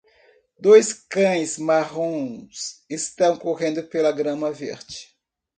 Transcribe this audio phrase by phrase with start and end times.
[0.59, 5.09] Dois cães marrons estão correndo pela grama verde.